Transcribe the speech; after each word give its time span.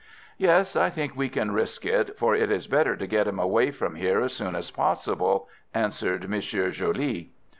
"Yes, 0.39 0.75
I 0.75 0.89
think 0.89 1.15
we 1.15 1.29
can 1.29 1.51
risk 1.51 1.85
it, 1.85 2.17
for 2.17 2.33
it 2.33 2.49
is 2.49 2.65
better 2.65 2.95
to 2.95 3.05
get 3.05 3.27
him 3.27 3.37
away 3.37 3.69
from 3.69 3.93
here 3.93 4.19
as 4.19 4.33
soon 4.33 4.55
as 4.55 4.71
possible," 4.71 5.47
answered 5.75 6.23
M. 6.23 6.39
Joly. 6.41 7.33